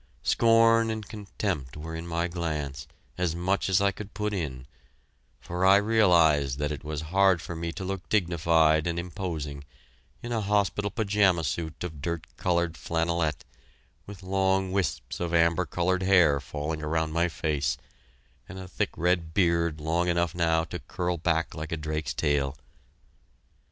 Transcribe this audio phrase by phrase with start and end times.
[0.23, 2.87] Scorn and contempt were in my glance,
[3.19, 4.65] as much as I could put in;
[5.39, 9.63] for I realized that it was hard for me to look dignified and imposing,
[10.23, 13.45] in a hospital pajama suit of dirt colored flannelette,
[14.07, 17.77] with long wisps of amber colored hair falling around my face,
[18.49, 22.55] and a thick red beard long enough now to curl back like a drake's tail.